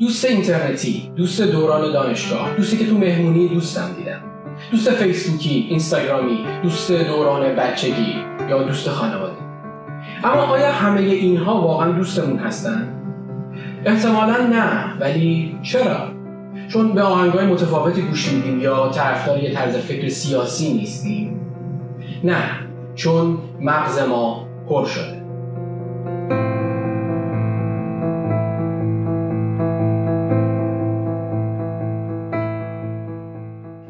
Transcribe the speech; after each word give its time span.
دوست 0.00 0.24
اینترنتی 0.24 1.12
دوست 1.16 1.42
دوران 1.42 1.92
دانشگاه 1.92 2.56
دوستی 2.56 2.76
که 2.76 2.86
تو 2.86 2.98
مهمونی 2.98 3.48
دوستم 3.48 3.90
دیدم. 3.96 4.20
دوست 4.70 4.90
فیسبوکی 4.90 5.66
اینستاگرامی 5.70 6.38
دوست 6.62 6.92
دوران 6.92 7.56
بچگی 7.56 8.14
یا 8.48 8.62
دوست 8.62 8.88
خانواده. 8.88 9.36
اما 10.24 10.42
آیا 10.42 10.72
همه 10.72 11.00
اینها 11.00 11.60
واقعا 11.60 11.92
دوستمون 11.92 12.38
هستن؟ 12.38 12.88
احتمالا 13.84 14.36
نه 14.46 14.98
ولی 15.00 15.58
چرا؟ 15.62 16.08
چون 16.68 16.92
به 16.92 17.02
آهنگای 17.02 17.46
متفاوتی 17.46 18.02
گوش 18.02 18.32
میدیم 18.32 18.60
یا 18.60 18.88
طرفدار 18.88 19.38
یه 19.38 19.54
طرز 19.54 19.76
فکر 19.76 20.08
سیاسی 20.08 20.72
نیستیم. 20.72 21.40
نه 22.24 22.42
چون 22.94 23.38
مغز 23.60 23.98
ما 23.98 24.46
پر 24.68 24.84
شده. 24.84 25.19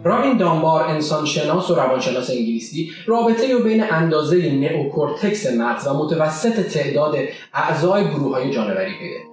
رابین 0.04 0.36
دانبار 0.36 0.82
انسان 0.82 1.26
شناس 1.26 1.70
و 1.70 1.74
روانشناس 1.74 2.30
انگلیسی 2.30 2.90
رابطه 3.06 3.52
رو 3.52 3.62
بین 3.64 3.84
اندازه 3.90 4.52
نئوکورتکس 4.52 5.52
مغز 5.52 5.86
و 5.86 5.94
متوسط 5.94 6.60
تعداد 6.60 7.16
اعضای 7.54 8.04
گروه 8.04 8.34
های 8.34 8.50
جانوری 8.50 8.92
پیدا 8.98 9.30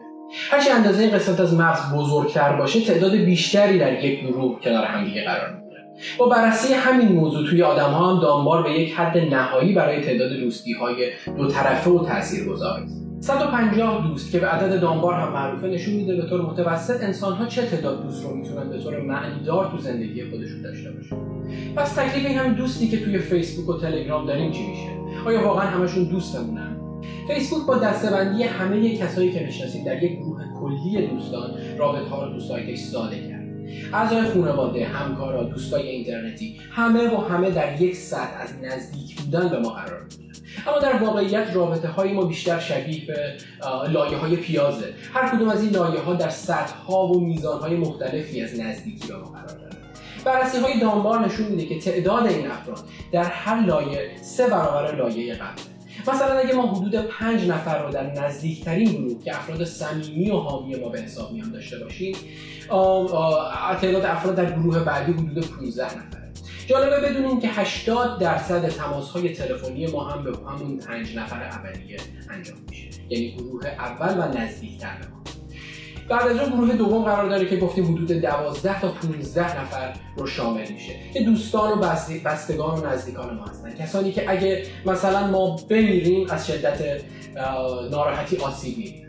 هرچی 0.51 0.69
اندازه 0.69 1.03
این 1.03 1.11
قسمت 1.11 1.39
از 1.39 1.53
مغز 1.53 1.93
بزرگتر 1.93 2.55
باشه 2.55 2.81
تعداد 2.81 3.15
بیشتری 3.15 3.79
در 3.79 4.03
یک 4.03 4.19
گروه 4.19 4.59
کنار 4.61 4.85
همدیگه 4.85 5.23
قرار 5.23 5.53
می‌گیره. 5.53 5.83
با 6.17 6.29
بررسی 6.29 6.73
همین 6.73 7.07
موضوع 7.07 7.49
توی 7.49 7.63
آدم 7.63 7.89
ها 7.89 8.13
هم 8.13 8.21
دانبار 8.21 8.63
به 8.63 8.71
یک 8.71 8.93
حد 8.93 9.17
نهایی 9.17 9.73
برای 9.73 10.01
تعداد 10.01 10.31
دوستی 10.31 10.73
های 10.73 11.11
دو 11.37 11.47
طرفه 11.47 11.89
و 11.89 12.05
تاثیرگذار 12.05 12.79
150 13.19 14.07
دوست 14.07 14.31
که 14.31 14.39
به 14.39 14.47
عدد 14.47 14.81
دانبار 14.81 15.13
هم 15.13 15.33
معروفه 15.33 15.67
نشون 15.67 15.93
میده 15.93 16.15
به 16.15 16.29
طور 16.29 16.41
متوسط 16.41 17.03
انسان 17.03 17.33
ها 17.33 17.45
چه 17.45 17.65
تعداد 17.65 18.03
دوست 18.03 18.23
رو 18.23 18.35
می‌تونن 18.35 18.69
به 18.69 18.77
طور 18.83 19.01
معنیدار 19.01 19.71
تو 19.71 19.77
زندگی 19.77 20.23
خودشون 20.29 20.61
داشته 20.61 20.91
باشن. 20.91 21.15
پس 21.75 21.93
تکلیف 21.93 22.25
این 22.25 22.37
هم 22.37 22.53
دوستی 22.53 22.87
که 22.87 22.99
توی 22.99 23.17
فیسبوک 23.17 23.75
و 23.75 23.79
تلگرام 23.79 24.25
داریم 24.25 24.51
چی 24.51 24.67
میشه؟ 24.67 24.89
آیا 25.25 25.43
واقعا 25.43 25.67
همشون 25.67 26.03
دوستمونن؟ 26.03 26.77
فیسبوک 27.27 27.65
با 27.67 27.77
دستبندی 27.77 28.43
همه 28.43 28.97
کسایی 28.97 29.31
که 29.31 29.45
می‌شناسید 29.45 29.85
در 29.85 30.03
یک 30.03 30.19
گروه 30.19 30.41
کلی 30.59 31.07
دوستان 31.07 31.51
رابطه 31.77 32.09
ها 32.09 32.25
رو 32.25 32.33
تو 32.33 32.39
سایتش 32.39 32.79
ساده 32.79 33.27
کرد. 33.27 33.47
اعضای 33.93 34.21
خانواده 34.21 34.85
همکارا 34.85 35.43
دوستای 35.43 35.87
اینترنتی 35.87 36.57
همه 36.71 37.15
و 37.15 37.17
همه 37.17 37.51
در 37.51 37.81
یک 37.81 37.95
سطح 37.95 38.41
از 38.41 38.53
نزدیک 38.63 39.21
بودن 39.21 39.49
به 39.49 39.59
ما 39.59 39.69
قرار 39.69 40.03
می‌گیرن 40.03 40.26
اما 40.67 40.79
در 40.79 41.03
واقعیت 41.03 41.47
رابطه 41.53 41.87
های 41.87 42.13
ما 42.13 42.25
بیشتر 42.25 42.59
شبیه 42.59 43.05
به 43.05 43.33
لایه 43.89 44.17
های 44.17 44.35
پیازه. 44.35 44.93
هر 45.13 45.29
کدوم 45.29 45.49
از 45.49 45.63
این 45.63 45.71
لایه 45.71 45.99
ها 45.99 46.13
در 46.13 46.29
سطح 46.29 46.75
ها 46.75 47.07
و 47.07 47.19
میزان 47.19 47.59
های 47.59 47.75
مختلفی 47.75 48.41
از 48.41 48.59
نزدیکی 48.59 49.07
به 49.07 49.15
ما 49.15 49.25
قرار 49.25 49.47
داره 49.47 49.77
بررسی 50.25 50.57
های 50.57 50.79
دانبار 50.79 51.25
نشون 51.25 51.47
میده 51.47 51.65
که 51.65 51.79
تعداد 51.79 52.25
این 52.25 52.51
افراد 52.51 52.79
در 53.11 53.23
هر 53.23 53.65
لایه 53.65 54.11
سه 54.21 54.47
برابر 54.47 54.95
لایه 54.95 55.33
قبله 55.33 55.77
مثلا 56.07 56.39
اگه 56.39 56.53
ما 56.53 56.67
حدود 56.67 56.95
پنج 56.95 57.47
نفر 57.47 57.83
رو 57.83 57.91
در 57.91 58.11
نزدیکترین 58.11 58.91
گروه 58.91 59.23
که 59.23 59.35
افراد 59.35 59.63
صمیمی 59.63 60.31
و 60.31 60.35
حامی 60.37 60.75
ما 60.75 60.89
به 60.89 61.01
حساب 61.01 61.31
میان 61.31 61.51
داشته 61.51 61.79
باشیم 61.79 62.15
تعداد 63.81 64.05
افراد 64.05 64.35
در 64.35 64.51
گروه 64.51 64.79
بعدی 64.79 65.11
حدود 65.11 65.47
15 65.47 65.85
نفره. 65.85 66.26
جالبه 66.67 67.09
بدونیم 67.09 67.39
که 67.39 67.47
80 67.47 68.19
درصد 68.19 68.69
تماس 68.69 69.09
های 69.09 69.29
تلفنی 69.29 69.87
ما 69.87 70.03
هم 70.03 70.23
به 70.23 70.37
همون 70.49 70.77
پنج 70.77 71.15
نفر 71.15 71.43
اولیه 71.43 71.97
انجام 72.29 72.57
میشه. 72.69 72.87
یعنی 73.09 73.31
گروه 73.31 73.67
اول 73.67 74.19
و 74.19 74.37
نزدیکتر 74.37 74.97
به 75.01 75.07
ما. 75.07 75.17
بعد 76.09 76.27
از 76.27 76.39
اون 76.39 76.49
گروه 76.49 76.75
دوم 76.75 77.03
قرار 77.03 77.29
داره 77.29 77.45
که 77.45 77.57
گفتیم 77.57 77.93
حدود 77.93 78.11
12 78.11 78.81
تا 78.81 78.91
15 78.91 79.61
نفر 79.61 79.93
رو 80.17 80.27
شامل 80.27 80.71
میشه. 80.71 80.93
که 81.13 81.23
دوستان 81.23 81.79
و 81.79 81.95
بستگان 82.25 82.79
و 82.79 82.87
نزدیکان 82.87 83.35
ما 83.35 83.45
هستن. 83.45 83.75
کسانی 83.75 84.11
که 84.11 84.31
اگه 84.31 84.63
مثلا 84.85 85.27
ما 85.27 85.55
بمیریم 85.69 86.29
از 86.29 86.47
شدت 86.47 87.01
ناراحتی 87.91 88.37
آسیب 88.37 88.77
می‌بینن. 88.77 89.07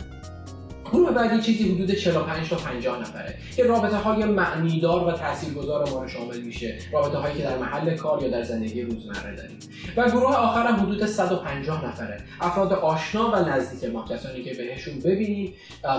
گروه 0.92 1.12
بعدی 1.12 1.42
چیزی 1.42 1.74
حدود 1.74 1.92
45 1.92 2.50
تا 2.50 2.56
50 2.56 3.00
نفره. 3.00 3.34
که 3.56 3.64
رابطه 3.64 3.96
های 3.96 4.24
معنیدار 4.24 5.08
و 5.08 5.12
تاثیرگذار 5.12 5.90
ما 5.90 6.02
رو 6.02 6.08
شامل 6.08 6.40
میشه. 6.40 6.78
رابطه 6.92 7.18
هایی 7.18 7.36
که 7.36 7.42
در 7.42 7.58
محل 7.58 7.96
کار 7.96 8.22
یا 8.22 8.28
در 8.28 8.42
زندگی 8.42 8.82
روزمره 8.82 9.36
داریم. 9.36 9.58
و 9.96 10.10
گروه 10.10 10.36
آخر 10.36 10.66
هم 10.66 10.74
حدود 10.74 11.06
150 11.06 11.88
نفره. 11.88 12.20
افراد 12.40 12.72
آشنا 12.72 13.30
و 13.30 13.36
نزدیک 13.36 13.90
ما 13.90 14.04
کسانی 14.04 14.42
که 14.42 14.54
بهشون 14.54 14.98
ببینیم 14.98 15.54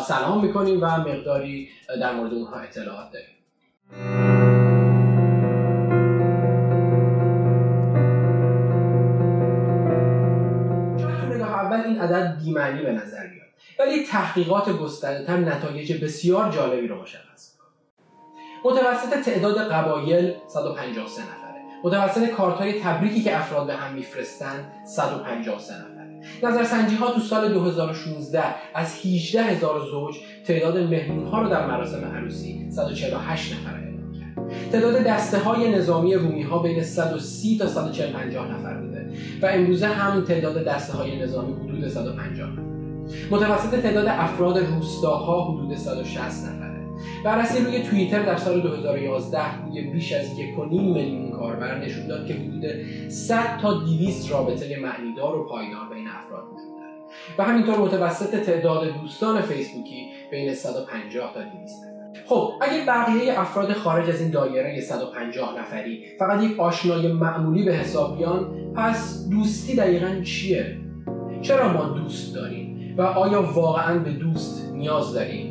سلام 0.08 0.46
می‌کنیم 0.46 0.82
و 0.82 0.86
مقداری 0.86 1.70
در 2.02 2.16
مورد 2.16 2.34
اونها 2.34 2.60
اطلاعات 2.60 3.12
داریم. 3.12 3.30
اول 11.42 11.82
این 11.82 12.00
عدد 12.00 12.38
بیمعنی 12.44 12.82
به 12.82 12.92
نظر 12.92 13.28
ولی 13.79 14.03
تحقیقات 14.03 14.69
گسترده‌تر 14.69 15.38
نتایج 15.38 16.03
بسیار 16.03 16.51
جالبی 16.51 16.88
رو 16.88 17.01
مشخص 17.01 17.51
متوسط 18.66 19.22
تعداد 19.25 19.57
قبایل 19.57 20.34
153 20.47 21.22
نفره. 21.22 21.62
متوسط 21.84 22.29
کارت‌های 22.29 22.81
تبریکی 22.81 23.22
که 23.22 23.38
افراد 23.38 23.67
به 23.67 23.73
هم 23.73 23.94
میفرستند 23.94 24.72
153 24.85 25.73
نفره. 25.73 26.22
نظرسنجی 26.44 26.95
ها 26.95 27.12
تو 27.12 27.19
سال 27.19 27.53
2016 27.53 28.44
از 28.75 29.06
18 29.06 29.41
هزار 29.41 29.85
زوج 29.91 30.16
تعداد 30.47 30.78
مهمون 30.78 31.28
ها 31.28 31.41
رو 31.41 31.50
در 31.50 31.67
مراسم 31.67 32.06
عروسی 32.16 32.72
148 32.72 33.53
نفره 33.53 33.81
اعلام 33.81 34.13
کرد. 34.13 34.72
تعداد 34.72 35.03
دسته 35.03 35.38
های 35.38 35.72
نظامی 35.72 36.16
رومی 36.16 36.41
ها 36.41 36.59
بین 36.59 36.84
130 36.84 37.57
تا 37.57 37.67
140 37.67 38.09
نفر 38.09 38.73
بوده 38.73 39.11
و 39.41 39.46
امروزه 39.46 39.88
هم 39.88 40.22
تعداد 40.22 40.63
دسته 40.63 40.94
های 40.94 41.19
نظامی 41.22 41.53
حدود 41.53 41.88
150 41.88 42.50
نفر 42.50 42.69
متوسط 43.31 43.81
تعداد 43.81 44.06
افراد 44.08 44.58
روستاها 44.58 45.52
حدود 45.52 45.78
160 45.78 46.20
نفره 46.20 46.70
بررسی 47.25 47.66
روی 47.66 47.84
توییتر 47.84 48.24
در 48.24 48.38
سال 48.38 48.62
2011 48.62 49.62
روی 49.66 49.81
بیش 49.81 50.14
از 50.14 50.25
1.5 50.25 50.72
میلیون 50.72 51.31
کاربر 51.31 51.78
نشون 51.78 52.08
داد 52.08 52.28
که 52.28 52.34
حدود 52.34 52.66
100 53.09 53.58
تا 53.62 53.74
200 53.74 54.31
رابطه 54.31 54.80
معنیدار 54.80 55.38
و 55.38 55.46
پایدار 55.46 55.90
بین 55.94 56.08
افراد 56.08 56.44
وجود 56.44 56.80
داره 56.80 56.94
و 57.38 57.44
همینطور 57.44 57.78
متوسط 57.78 58.36
تعداد 58.36 59.02
دوستان 59.02 59.41
فیسبوکی 59.41 60.08
بین 60.31 60.53
150 60.53 61.34
تا 61.34 61.41
200 61.41 61.84
نفر 61.84 61.90
خب 62.26 62.52
اگه 62.62 62.86
بقیه 62.86 63.40
افراد 63.40 63.74
خارج 63.74 64.09
از 64.09 64.22
این 64.22 64.31
دایره 64.31 64.81
150 64.81 65.59
نفری 65.59 66.03
فقط 66.20 66.44
یک 66.44 66.59
آشنای 66.59 67.12
معمولی 67.12 67.64
به 67.64 67.74
حساب 67.74 68.18
بیان 68.18 68.74
پس 68.76 69.30
دوستی 69.30 69.76
دقیقا 69.76 70.22
چیه؟ 70.24 70.78
چرا 71.41 71.74
ما 71.74 71.84
دوست 71.84 72.36
داریم؟ 72.36 72.69
و 73.00 73.02
آیا 73.02 73.42
واقعا 73.42 74.00
به 74.00 74.12
دوست 74.12 74.72
نیاز 74.74 75.14
داریم؟ 75.14 75.49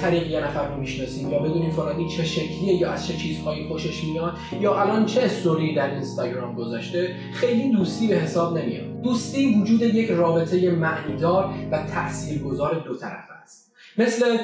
طریق 0.00 0.26
یه 0.26 0.40
نفر 0.40 0.68
رو 0.68 0.80
می‌شناسیم 0.80 1.30
یا 1.30 1.38
بدونیم 1.38 1.70
فلانی 1.70 2.08
چه 2.08 2.24
شکلیه 2.24 2.74
یا 2.74 2.90
از 2.90 3.06
چه 3.06 3.16
چیزهایی 3.16 3.68
خوشش 3.68 4.04
میاد 4.04 4.32
یا 4.60 4.80
الان 4.80 5.06
چه 5.06 5.20
استوری 5.22 5.74
در 5.74 5.90
اینستاگرام 5.90 6.54
گذاشته 6.54 7.14
خیلی 7.32 7.72
دوستی 7.72 8.06
به 8.06 8.14
حساب 8.14 8.58
نمیاد. 8.58 9.02
دوستی 9.02 9.54
وجود 9.54 9.82
یک 9.82 10.10
رابطه 10.10 10.70
معنیدار 10.70 11.50
و 11.72 11.78
تاثیرگذار 11.94 12.82
دو 12.86 12.96
طرفه 12.96 13.32
است. 13.42 13.72
مثل 13.98 14.38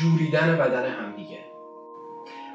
جوریدن 0.00 0.56
بدن 0.56 0.90
همدیگه. 0.90 1.38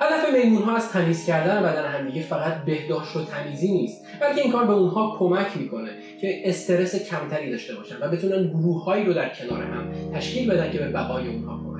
هدف 0.02 0.44
میمون 0.44 0.64
ها 0.64 0.76
از 0.76 0.92
تمیز 0.92 1.26
کردن 1.26 1.64
بدن 1.64 1.86
همدیگه 1.86 2.22
فقط 2.22 2.66
بهداشت 2.66 3.16
و 3.16 3.26
تمیزی 3.26 3.72
نیست 3.72 4.06
بلکه 4.22 4.42
این 4.42 4.52
کار 4.52 4.66
به 4.66 4.74
اونها 4.74 5.16
کمک 5.20 5.58
می‌کنه 5.58 5.90
که 6.22 6.42
استرس 6.50 6.96
کمتری 7.10 7.52
داشته 7.52 7.76
باشن 7.76 7.96
و 8.02 8.10
بتونن 8.10 8.48
گروههایی 8.48 9.06
رو 9.06 9.14
در 9.14 9.30
کنار 9.30 9.64
هم 9.64 9.92
تشکیل 10.14 10.52
بدن 10.52 10.72
که 10.72 10.80
به 10.80 10.90
بقای 10.90 11.28
اونها 11.28 11.58
کمک 11.58 11.77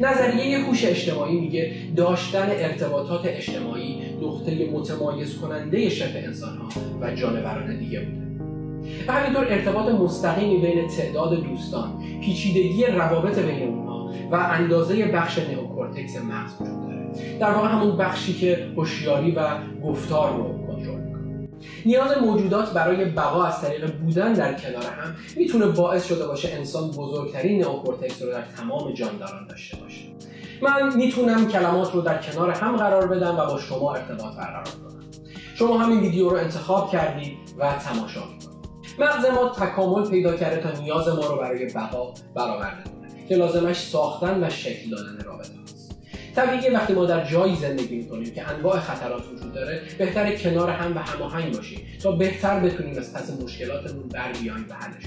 نظریه 0.00 0.58
هوش 0.58 0.84
اجتماعی 0.84 1.40
میگه 1.40 1.72
داشتن 1.96 2.48
ارتباطات 2.50 3.20
اجتماعی 3.24 3.96
نقطه 4.22 4.70
متمایز 4.72 5.38
کننده 5.38 5.88
شبه 5.88 6.24
انسان 6.24 6.56
ها 6.58 6.68
و 7.00 7.14
جانوران 7.14 7.78
دیگه 7.78 8.00
بوده. 8.00 8.28
و 9.08 9.12
همینطور 9.12 9.46
ارتباط 9.48 9.88
مستقیمی 9.88 10.58
بین 10.58 10.88
تعداد 10.88 11.42
دوستان 11.42 12.02
پیچیدگی 12.24 12.84
روابط 12.84 13.38
بین 13.38 13.68
اونها 13.68 14.10
و 14.32 14.34
اندازه 14.34 15.06
بخش 15.06 15.38
نئوکورتکس 15.38 16.16
مغز 16.16 16.52
وجود 16.60 16.86
داره. 16.86 17.38
در 17.40 17.50
واقع 17.50 17.68
همون 17.68 17.96
بخشی 17.96 18.32
که 18.34 18.66
هوشیاری 18.76 19.30
و 19.30 19.48
گفتار 19.84 20.36
رو 20.36 20.66
کنترل 20.66 21.00
می‌کنه. 21.00 21.17
نیاز 21.86 22.18
موجودات 22.22 22.72
برای 22.72 23.04
بقا 23.04 23.44
از 23.44 23.60
طریق 23.60 23.96
بودن 23.96 24.32
در 24.32 24.54
کنار 24.54 24.82
هم 24.82 25.16
می‌تونه 25.36 25.66
باعث 25.66 26.06
شده 26.06 26.26
باشه 26.26 26.48
انسان 26.52 26.90
بزرگترین 26.90 27.62
نئوکورتکس 27.62 28.22
رو 28.22 28.30
در 28.30 28.42
تمام 28.42 28.94
جانداران 28.94 29.46
داشته 29.46 29.76
باشه. 29.76 30.04
من 30.62 30.96
می‌تونم 30.96 31.48
کلمات 31.48 31.92
رو 31.92 32.00
در 32.00 32.18
کنار 32.18 32.50
هم 32.50 32.76
قرار 32.76 33.06
بدم 33.06 33.38
و 33.38 33.46
با 33.46 33.58
شما 33.58 33.94
ارتباط 33.94 34.36
برقرار 34.36 34.64
کنم. 34.64 35.04
شما 35.54 35.78
همین 35.78 36.00
ویدیو 36.00 36.28
رو 36.28 36.36
انتخاب 36.36 36.90
کردید 36.90 37.36
و 37.58 37.72
تماشا 37.72 38.20
می‌کنید 38.20 38.58
مغز 38.98 39.26
ما 39.26 39.48
تکامل 39.48 40.10
پیدا 40.10 40.36
کرده 40.36 40.60
تا 40.60 40.80
نیاز 40.80 41.08
ما 41.08 41.26
رو 41.26 41.36
برای 41.36 41.72
بقا 41.72 42.14
برآورده 42.34 42.84
کنه. 42.84 43.26
که 43.28 43.36
لازمش 43.36 43.88
ساختن 43.88 44.44
و 44.44 44.50
شکل 44.50 44.90
دادن 44.90 45.24
رابطه. 45.24 45.57
طبیعیه 46.38 46.72
وقتی 46.72 46.92
ما 46.92 47.04
در 47.04 47.24
جایی 47.24 47.56
زندگی 47.56 47.96
می‌کنیم 47.96 48.34
که 48.34 48.48
انواع 48.48 48.80
خطرات 48.80 49.22
وجود 49.32 49.52
داره 49.52 49.82
بهتر 49.98 50.36
کنار 50.36 50.70
هم 50.70 50.96
و 50.96 50.98
هماهنگ 50.98 51.56
باشیم 51.56 51.80
تا 52.02 52.12
بهتر 52.12 52.60
بتونیم 52.60 52.98
از 52.98 53.12
پس 53.12 53.30
مشکلاتمون 53.42 54.08
بر 54.08 54.32
بیایم 54.32 54.66
و 54.68 54.74
حلش 54.74 55.04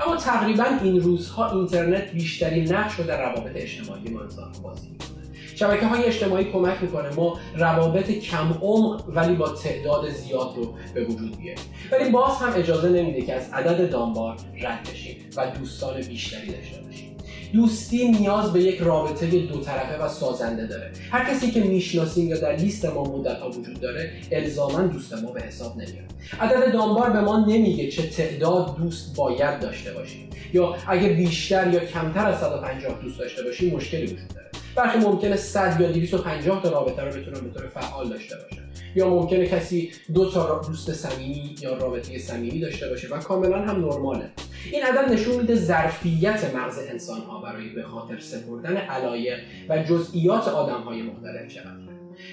اما 0.00 0.16
تقریبا 0.16 0.64
این 0.82 1.00
روزها 1.00 1.50
اینترنت 1.50 2.12
بیشترین 2.12 2.72
نقش 2.72 2.94
رو 2.94 3.04
در 3.04 3.32
روابط 3.32 3.52
اجتماعی 3.54 4.08
ما 4.08 4.20
انسان 4.20 4.52
بازی 4.62 4.88
می‌کنه. 4.88 5.08
شبکه 5.54 5.86
های 5.86 6.04
اجتماعی 6.04 6.44
کمک 6.44 6.82
می‌کنه 6.82 7.14
ما 7.14 7.40
روابط 7.56 8.10
کم 8.10 8.52
عمق 8.62 9.08
ولی 9.08 9.34
با 9.34 9.48
تعداد 9.48 10.10
زیاد 10.10 10.52
رو 10.56 10.74
به 10.94 11.04
وجود 11.04 11.36
بیاریم. 11.36 11.64
ولی 11.92 12.10
باز 12.10 12.36
هم 12.36 12.52
اجازه 12.56 12.88
نمیده 12.88 13.22
که 13.22 13.34
از 13.34 13.52
عدد 13.52 13.90
دانبار 13.90 14.36
رد 14.62 14.88
بشیم 14.90 15.16
و 15.36 15.46
دوستان 15.58 16.00
بیشتری 16.00 16.52
داشته 16.52 16.82
باشیم. 16.82 17.17
دوستی 17.52 18.08
نیاز 18.08 18.52
به 18.52 18.62
یک 18.62 18.80
رابطه 18.80 19.26
دو 19.26 19.60
طرفه 19.60 20.04
و 20.04 20.08
سازنده 20.08 20.66
داره. 20.66 20.90
هر 21.10 21.34
کسی 21.34 21.50
که 21.50 21.60
می‌شناسیم 21.60 22.28
یا 22.28 22.36
در 22.36 22.56
لیست 22.56 22.84
ما 22.84 23.02
مدت 23.02 23.36
ها 23.38 23.50
وجود 23.50 23.80
داره 23.80 24.12
الزاما 24.32 24.82
دوست 24.82 25.12
ما 25.12 25.32
به 25.32 25.42
حساب 25.42 25.76
نمیاد. 25.76 26.10
عدد 26.40 26.72
دانبار 26.72 27.10
به 27.10 27.20
ما 27.20 27.46
نمیگه 27.46 27.90
چه 27.90 28.02
تعداد 28.02 28.76
دوست 28.76 29.16
باید 29.16 29.60
داشته 29.60 29.92
باشیم. 29.92 30.30
یا 30.52 30.76
اگه 30.88 31.08
بیشتر 31.08 31.72
یا 31.72 31.80
کمتر 31.80 32.26
از 32.26 32.40
150 32.40 33.02
دوست 33.02 33.18
داشته 33.18 33.42
باشیم 33.42 33.74
مشکلی 33.74 34.04
وجود 34.04 34.28
داره. 34.28 34.48
برخی 34.76 34.98
ممکنه 34.98 35.36
100 35.36 35.80
یا 35.80 35.92
250 35.92 36.62
تا 36.62 36.70
رابطه 36.70 37.02
رو 37.02 37.08
بتونن 37.08 37.40
به 37.40 37.60
طور 37.60 37.68
فعال 37.68 38.08
داشته 38.08 38.36
باشه 38.36 38.67
یا 38.94 39.10
ممکنه 39.10 39.46
کسی 39.46 39.90
دو 40.14 40.30
تا 40.30 40.62
دوست 40.68 40.92
صمیمی 40.92 41.54
یا 41.60 41.76
رابطه 41.76 42.18
صمیمی 42.18 42.60
داشته 42.60 42.88
باشه 42.88 43.08
و 43.08 43.18
کاملا 43.18 43.58
هم 43.58 43.84
نرماله. 43.84 44.30
این 44.72 44.82
عدد 44.82 45.12
نشون 45.12 45.36
میده 45.36 45.54
ظرفیت 45.54 46.54
مغز 46.54 46.78
انسان 46.90 47.20
ها 47.20 47.40
برای 47.42 47.68
به 47.68 47.82
خاطر 47.82 48.18
سپردن 48.18 48.76
علایق 48.76 49.38
و 49.68 49.82
جزئیات 49.82 50.48
آدم 50.48 50.80
های 50.80 51.02
مختلف 51.02 51.48
چقدر 51.54 51.88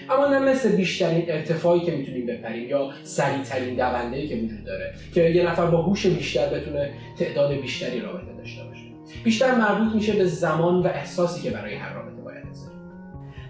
اما 0.09 0.27
نه 0.27 0.39
مثل 0.39 0.75
بیشترین 0.75 1.25
ارتفاعی 1.27 1.81
که 1.81 1.91
می‌تونیم 1.91 2.25
بپریم 2.25 2.69
یا 2.69 2.91
سریعترین 3.03 3.75
دونده 3.75 4.27
که 4.27 4.35
وجود 4.35 4.63
داره 4.63 4.93
که 5.13 5.21
یه 5.29 5.47
نفر 5.47 5.65
با 5.65 5.81
هوش 5.81 6.05
بیشتر 6.05 6.49
بتونه 6.49 6.93
تعداد 7.19 7.51
بیشتری 7.51 7.99
رابطه 7.99 8.33
داشته 8.37 8.63
باشه. 8.63 8.81
بیشتر 9.23 9.55
مربوط 9.55 9.95
میشه 9.95 10.13
به 10.13 10.25
زمان 10.25 10.83
و 10.83 10.87
احساسی 10.87 11.41
که 11.41 11.49
برای 11.49 11.75
هر 11.75 11.93
رابطه 11.93 12.15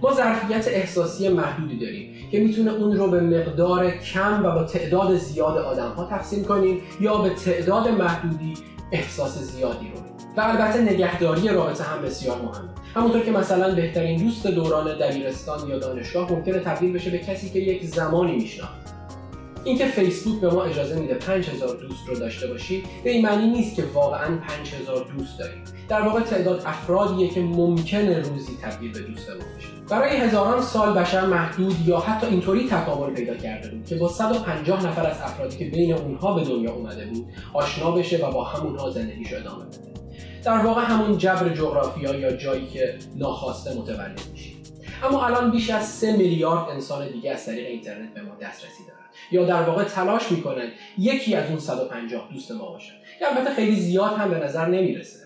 ما 0.01 0.13
ظرفیت 0.13 0.68
احساسی 0.68 1.30
محدودی 1.30 1.80
داریم 1.80 2.13
که 2.31 2.39
می‌تونه 2.39 2.71
اون 2.71 2.97
رو 2.97 3.07
به 3.07 3.21
مقدار 3.21 3.92
کم 3.92 4.45
و 4.45 4.51
با 4.51 4.63
تعداد 4.63 5.18
زیاد 5.18 5.57
آدم 5.57 5.89
ها 5.89 6.06
تقسیم 6.06 6.44
کنیم 6.44 6.81
یا 7.00 7.18
به 7.18 7.30
تعداد 7.30 7.88
محدودی 7.88 8.53
احساس 8.92 9.38
زیادی 9.38 9.92
رو. 9.95 10.01
و 10.38 10.42
البته 10.42 10.81
نگهداری 10.81 11.50
رابطه 11.50 11.83
هم 11.83 12.01
بسیار 12.01 12.38
مهمه. 12.38 12.69
همونطور 12.95 13.21
که 13.21 13.31
مثلا 13.31 13.75
بهترین 13.75 14.24
دوست 14.24 14.47
دوران 14.47 14.97
دبیرستان 14.97 15.69
یا 15.69 15.80
دانشگاه 15.80 16.31
ممکنه 16.31 16.59
تبدیل 16.59 16.94
بشه 16.94 17.09
به 17.09 17.18
کسی 17.18 17.50
که 17.50 17.59
یک 17.59 17.86
زمانی 17.86 18.36
میشناخت 18.36 18.94
اینکه 19.66 19.86
فیسبوک 19.86 20.42
به 20.42 20.50
ما 20.50 20.64
اجازه 20.64 21.00
میده 21.00 21.14
5000 21.14 21.78
دوست 21.78 22.08
رو 22.08 22.16
داشته 22.16 22.48
باشی 22.48 22.84
به 23.04 23.10
این 23.10 23.26
معنی 23.26 23.48
نیست 23.48 23.76
که 23.76 23.84
واقعا 23.94 24.38
5000 24.38 25.06
دوست 25.18 25.40
داریم. 25.40 25.64
در 25.90 26.02
واقع 26.02 26.20
تعداد 26.20 26.64
افرادیه 26.66 27.30
که 27.30 27.42
ممکنه 27.42 28.20
روزی 28.20 28.58
تبدیل 28.62 28.92
به 28.92 29.00
دوست 29.00 29.30
ما 29.30 29.36
بشه. 29.36 29.68
برای 29.90 30.18
هزاران 30.18 30.62
سال 30.62 30.94
بشر 30.94 31.26
محدود 31.26 31.76
یا 31.88 32.00
حتی 32.00 32.28
اینطوری 32.28 32.68
تکامل 32.68 33.14
پیدا 33.14 33.36
کرده 33.36 33.70
بود 33.70 33.86
که 33.86 33.96
با 33.96 34.10
150 34.10 34.86
نفر 34.86 35.08
از 35.08 35.18
افرادی 35.22 35.58
که 35.58 35.66
بین 35.66 35.94
اونها 35.94 36.34
به 36.34 36.44
دنیا 36.44 36.74
اومده 36.74 37.06
بود 37.06 37.28
آشنا 37.54 37.92
بشه 37.92 38.26
و 38.26 38.32
با 38.32 38.44
همونها 38.44 38.90
زندگیش 38.90 39.34
ادامه 39.34 39.66
بده. 39.66 39.78
در 40.44 40.58
واقع 40.58 40.82
همون 40.82 41.18
جبر 41.18 41.50
جغرافیا 41.50 42.16
یا 42.16 42.32
جایی 42.32 42.68
که 42.68 42.96
ناخواسته 43.16 43.74
متولد 43.78 44.22
میشه 44.32 44.55
اما 45.03 45.25
الان 45.25 45.51
بیش 45.51 45.69
از 45.69 45.88
3 45.88 46.18
میلیارد 46.18 46.69
انسان 46.69 47.12
دیگه 47.12 47.31
از 47.31 47.45
طریق 47.45 47.68
اینترنت 47.68 48.13
به 48.13 48.21
ما 48.21 48.36
دسترسی 48.42 48.83
دارن 48.88 49.00
یا 49.31 49.45
در 49.45 49.69
واقع 49.69 49.83
تلاش 49.83 50.31
می‌کنن 50.31 50.71
یکی 50.97 51.36
از 51.36 51.50
اون 51.50 51.59
150 51.59 52.30
دوست 52.33 52.51
ما 52.51 52.65
باشن 52.71 52.94
که 53.19 53.27
البته 53.27 53.53
خیلی 53.53 53.75
زیاد 53.75 54.13
هم 54.13 54.30
به 54.30 54.39
نظر 54.39 54.65
نمی‌رسه. 54.65 55.19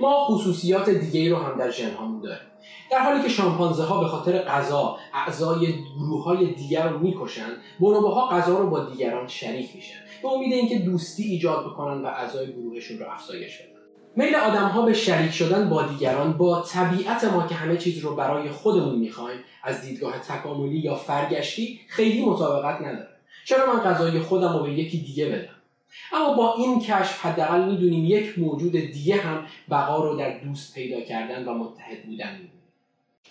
ما 0.00 0.24
خصوصیات 0.24 0.90
دیگه 0.90 1.30
رو 1.30 1.36
هم 1.36 1.58
در 1.58 1.70
ژنهامون 1.70 2.20
داریم. 2.20 2.46
در 2.90 2.98
حالی 2.98 3.22
که 3.22 3.28
شامپانزه 3.28 3.82
ها 3.82 4.00
به 4.00 4.06
خاطر 4.06 4.38
غذا 4.38 4.98
اعضای 5.14 5.74
گروه 5.98 6.24
های 6.24 6.54
دیگر 6.54 6.88
رو 6.88 6.98
می‌کشن 6.98 7.48
بونوبه 7.78 8.08
ها 8.08 8.28
غذا 8.28 8.58
رو 8.58 8.70
با 8.70 8.84
دیگران 8.84 9.28
شریک 9.28 9.74
میشن. 9.74 9.98
به 10.22 10.28
امید 10.28 10.52
اینکه 10.52 10.78
دوستی 10.78 11.22
ایجاد 11.22 11.66
بکنن 11.66 12.02
و 12.02 12.06
اعضای 12.06 12.52
گروهشون 12.52 12.98
رو 12.98 13.06
افزایش 13.10 13.58
بدن. 13.58 13.75
میل 14.16 14.34
آدم 14.34 14.68
ها 14.68 14.82
به 14.82 14.92
شریک 14.92 15.32
شدن 15.32 15.68
با 15.68 15.82
دیگران 15.82 16.32
با 16.32 16.62
طبیعت 16.62 17.24
ما 17.24 17.46
که 17.46 17.54
همه 17.54 17.76
چیز 17.76 17.98
رو 17.98 18.16
برای 18.16 18.50
خودمون 18.50 18.98
می‌خوایم 18.98 19.38
از 19.62 19.82
دیدگاه 19.82 20.18
تکاملی 20.18 20.78
یا 20.78 20.94
فرگشتی 20.94 21.80
خیلی 21.88 22.24
مطابقت 22.24 22.80
نداره. 22.80 23.08
چرا 23.44 23.74
من 23.74 23.80
غذای 23.80 24.20
خودم 24.20 24.52
رو 24.52 24.62
به 24.62 24.72
یکی 24.72 24.98
دیگه 24.98 25.26
بدم؟ 25.26 25.56
اما 26.12 26.34
با 26.34 26.54
این 26.54 26.80
کشف 26.80 27.26
حداقل 27.26 27.64
می‌دونیم 27.64 28.04
یک 28.04 28.38
موجود 28.38 28.72
دیگه 28.72 29.16
هم 29.16 29.46
بقا 29.70 30.04
رو 30.04 30.16
در 30.16 30.38
دوست 30.38 30.74
پیدا 30.74 31.00
کردن 31.00 31.48
و 31.48 31.54
متحد 31.54 32.02
بودن 32.06 32.32
می‌دونه 32.32 32.50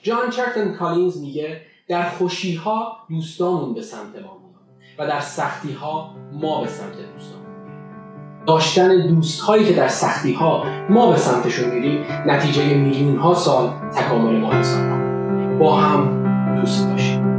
جان 0.04 0.30
چرتن 0.30 0.74
کالینز 0.74 1.22
میگه 1.22 1.62
در 1.88 2.10
خوشی 2.10 2.56
ها 2.56 2.98
به 3.76 3.82
سمت 3.82 4.16
ما 4.24 4.46
و 4.98 5.08
در 5.08 5.20
سختی 5.20 5.72
ها 5.72 6.16
ما 6.34 6.62
به 6.62 6.68
سمت 6.68 7.14
دوستان 7.14 7.45
داشتن 8.48 9.08
دوست 9.08 9.42
هایی 9.42 9.66
که 9.66 9.74
در 9.74 9.88
سختی 9.88 10.34
ها 10.34 10.66
ما 10.90 11.12
به 11.12 11.18
سمتشون 11.18 11.70
میریم 11.70 12.06
نتیجه 12.26 12.74
میلیون 12.74 13.18
ها 13.18 13.34
سال 13.34 13.70
تکامل 13.96 14.40
ما 14.40 14.52
انسان 14.52 15.60
با 15.60 15.76
هم 15.76 16.26
دوست 16.62 16.90
باشیم. 16.90 17.35